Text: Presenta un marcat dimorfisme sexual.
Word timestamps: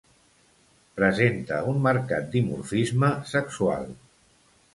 Presenta 0.99 1.59
un 1.73 1.81
marcat 1.89 2.33
dimorfisme 2.37 3.11
sexual. 3.35 3.87